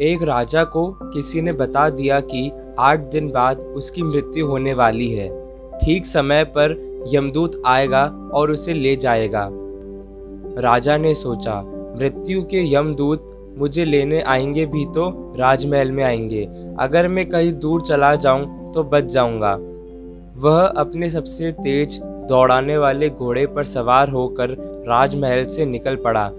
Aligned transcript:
एक 0.00 0.22
राजा 0.22 0.64
को 0.64 0.90
किसी 1.02 1.40
ने 1.42 1.52
बता 1.52 1.88
दिया 1.90 2.20
कि 2.20 2.50
आठ 2.78 3.00
दिन 3.00 3.30
बाद 3.30 3.62
उसकी 3.76 4.02
मृत्यु 4.02 4.46
होने 4.46 4.74
वाली 4.74 5.10
है। 5.12 5.28
ठीक 5.78 6.06
समय 6.06 6.44
पर 6.44 6.76
यमदूत 7.12 7.62
आएगा 7.66 8.30
और 8.34 8.50
उसे 8.50 8.72
ले 8.72 8.96
जाएगा। 8.96 9.48
राजा 10.60 10.96
ने 10.96 11.14
सोचा, 11.14 11.62
मृत्यु 11.98 12.42
के 12.42 12.74
यमदूत 12.74 13.54
मुझे 13.58 13.84
लेने 13.84 14.20
आएँगे 14.20 14.66
भी 14.66 14.84
तो 14.84 15.34
राजमहल 15.38 15.92
में 15.92 16.04
आएँगे। 16.04 16.48
अगर 16.78 17.08
मैं 17.08 17.28
कहीं 17.28 17.52
दूर 17.52 17.82
चला 17.82 18.14
जाऊँ 18.14 18.72
तो 18.72 18.84
बच 18.84 19.04
जाऊँगा। 19.04 19.54
वह 20.36 20.66
अपने 20.66 21.10
सबसे 21.10 21.52
तेज 21.52 22.00
दौड़ाने 22.04 22.78
वाले 22.78 23.08
घोड़े 23.10 23.46
पर 23.46 23.64
सवार 23.64 24.08
होकर 24.08 24.50
राजमहल 24.88 25.44
से 25.46 25.66
निकल 25.66 25.96
पड़ा। 25.96 26.30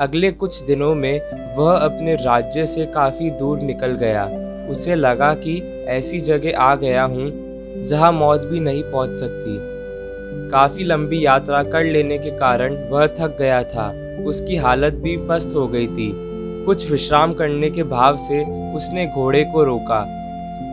अगले 0.00 0.30
कुछ 0.30 0.62
दिनों 0.62 0.94
में 0.94 1.20
वह 1.56 1.76
अपने 1.76 2.14
राज्य 2.14 2.66
से 2.66 2.86
काफ़ी 2.86 3.30
दूर 3.30 3.60
निकल 3.60 3.86
गया। 3.86 4.24
उसे 4.70 4.94
लगा 4.94 5.34
कि 5.34 5.84
ऐसी 5.88 6.20
जगह 6.20 6.58
आ 6.58 6.74
गया 6.74 7.04
हूँ, 7.04 7.30
जहाँ 7.84 8.12
मौत 8.12 8.44
भी 8.44 8.60
नहीं 8.60 8.82
पहुँच 8.82 9.18
सकती। 9.18 9.58
काफ़ी 10.50 10.84
लंबी 10.84 11.26
यात्रा 11.26 11.62
कर 11.62 11.84
लेने 11.84 12.18
के 12.18 12.30
कारण 12.30 12.74
वह 12.90 13.06
थक 13.06 13.36
गया 13.38 13.62
था। 13.62 13.88
उसकी 14.24 14.56
हालत 14.56 14.92
भी 14.92 15.16
पस्त 15.16 15.54
हो 15.54 15.68
गई 15.68 15.86
थी। 15.86 16.12
कुछ 16.64 16.90
विश्राम 16.90 17.32
करने 17.32 17.70
के 17.70 17.82
भाव 17.82 18.16
से 18.16 18.44
उसने 18.76 19.06
घोड़े 19.06 19.44
को 19.44 19.64
रोका 19.64 20.02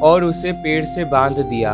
और 0.03 0.23
उसे 0.23 0.51
पेड़ 0.51 0.85
से 0.85 1.05
बाँध 1.05 1.39
दिया। 1.39 1.71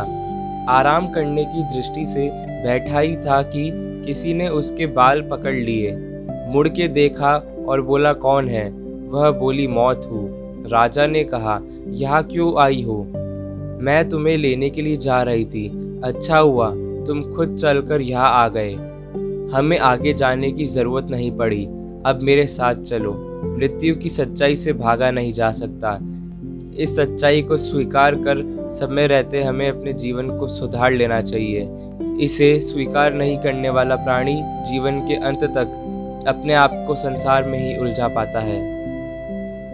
आराम 0.68 1.08
करने 1.08 1.44
की 1.44 1.62
दृष्टि 1.62 2.06
से 2.06 2.30
बैठा 2.34 2.98
ही 2.98 3.16
था 3.16 3.42
कि 3.42 3.70
किसी 4.06 4.34
ने 4.34 4.48
उसके 4.48 4.86
बाल 4.86 5.22
पकड़ 5.22 5.54
लिए। 5.54 6.09
मुड़ 6.50 6.68
के 6.68 6.88
देखा 6.88 7.54
और 7.68 7.82
बोला, 7.82 8.12
कौन 8.12 8.48
है? 8.48 8.70
वह 9.08 9.30
बोली, 9.30 9.66
मौत 9.66 10.02
हूँ। 10.10 10.40
राजा 10.68 11.06
ने 11.06 11.24
कहा, 11.24 11.60
यहाँ 11.88 12.22
क्यों 12.22 12.58
आई 12.58 12.82
हो? 12.82 13.02
मैं 13.80 14.08
तुम्हें 14.08 14.36
लेने 14.36 14.70
के 14.70 14.82
लिए 14.82 14.96
जा 14.96 15.22
रही 15.22 15.44
थी। 15.44 16.00
अच्छा 16.04 16.38
हुआ, 16.38 16.70
तुम 17.06 17.22
खुद 17.22 17.56
चलकर 17.56 18.00
यहाँ 18.00 18.30
आ 18.30 18.48
गए। 18.48 18.72
हमें 19.52 19.78
आगे 19.78 20.12
जाने 20.12 20.52
की 20.52 20.64
ज़रूरत 20.64 21.08
नहीं 21.10 21.32
पड़ी। 21.32 21.64
अब 22.06 22.18
मेरे 22.22 22.46
साथ 22.46 22.74
चलो। 22.74 23.12
मृत्यु 23.44 23.96
की 23.96 24.08
सच्चाई 24.08 24.56
से 24.56 24.72
भागा 24.72 25.10
नहीं 25.10 25.32
जा 25.32 25.52
सकता। 25.52 25.98
इस 26.76 26.96
सच्चाई 26.96 27.42
को 27.42 27.56
स्वीकार 27.56 28.14
कर 28.14 28.68
समय 28.72 29.06
रहते 29.06 29.42
हमें 29.42 29.68
अपने 29.68 29.92
जीवन 29.92 30.38
को 30.38 30.48
सुधार 30.48 30.92
लेना 30.92 31.20
चाहिए। 31.20 31.68
इसे 32.20 32.60
स्वीकार 32.60 33.14
नहीं 33.14 33.38
करने 33.38 33.70
वाला 33.70 33.96
प्राणी 33.96 34.40
जीवन 34.42 35.00
के 35.00 35.14
अंत 35.14 35.44
तक 35.44 35.86
अपने 36.28 36.54
आप 36.54 36.84
को 36.86 36.94
संसार 36.94 37.44
में 37.44 37.58
ही 37.58 37.76
उलझा 37.76 38.08
पाता 38.08 38.40
है। 38.40 38.79